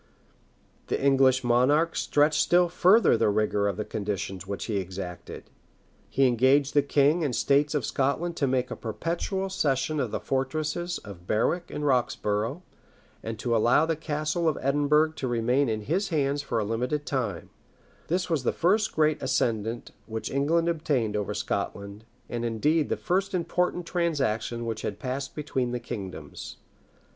[0.87, 5.43] ]The English monarch stretched still further the rigor of the conditions which he exacted.
[6.09, 10.19] He engaged the king and states of Scotland to make a perpetual cession of the
[10.19, 12.63] fortresses of Berwick and Roxborough,
[13.21, 17.05] and to allow the castle of Edinburgh to remain in his hands for a limited
[17.05, 17.51] time
[18.07, 23.35] This was the first great ascendant which England obtained over Scotland; and indeed the first
[23.35, 26.57] important transaction which had passed between the kingdoms.